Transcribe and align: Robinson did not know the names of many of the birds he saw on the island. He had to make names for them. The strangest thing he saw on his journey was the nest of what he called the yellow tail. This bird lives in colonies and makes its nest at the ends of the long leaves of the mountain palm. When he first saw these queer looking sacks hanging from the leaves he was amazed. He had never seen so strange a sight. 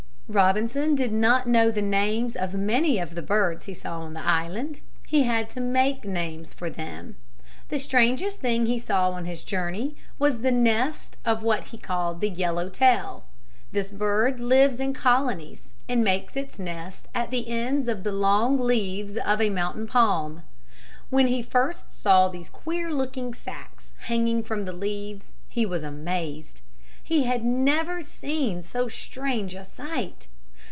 Robinson 0.33 0.95
did 0.95 1.11
not 1.11 1.45
know 1.45 1.69
the 1.71 1.81
names 1.81 2.37
of 2.37 2.53
many 2.53 2.99
of 2.99 3.15
the 3.15 3.21
birds 3.21 3.65
he 3.65 3.73
saw 3.73 3.99
on 3.99 4.13
the 4.13 4.25
island. 4.25 4.79
He 5.05 5.23
had 5.23 5.49
to 5.49 5.59
make 5.59 6.05
names 6.05 6.53
for 6.53 6.69
them. 6.69 7.17
The 7.67 7.77
strangest 7.77 8.39
thing 8.39 8.65
he 8.65 8.79
saw 8.79 9.09
on 9.09 9.25
his 9.25 9.43
journey 9.43 9.97
was 10.17 10.39
the 10.39 10.49
nest 10.49 11.17
of 11.25 11.43
what 11.43 11.65
he 11.65 11.77
called 11.77 12.21
the 12.21 12.29
yellow 12.29 12.69
tail. 12.69 13.25
This 13.73 13.91
bird 13.91 14.39
lives 14.39 14.79
in 14.79 14.93
colonies 14.93 15.73
and 15.89 16.01
makes 16.01 16.37
its 16.37 16.57
nest 16.57 17.09
at 17.13 17.29
the 17.29 17.49
ends 17.49 17.89
of 17.89 18.05
the 18.05 18.13
long 18.13 18.57
leaves 18.57 19.17
of 19.17 19.37
the 19.39 19.49
mountain 19.49 19.85
palm. 19.85 20.43
When 21.09 21.27
he 21.27 21.41
first 21.41 21.91
saw 21.91 22.29
these 22.29 22.49
queer 22.49 22.93
looking 22.93 23.33
sacks 23.33 23.91
hanging 24.03 24.43
from 24.43 24.63
the 24.63 24.71
leaves 24.71 25.33
he 25.49 25.65
was 25.65 25.83
amazed. 25.83 26.61
He 27.03 27.23
had 27.23 27.43
never 27.43 28.01
seen 28.01 28.61
so 28.61 28.87
strange 28.87 29.53
a 29.53 29.65
sight. 29.65 30.29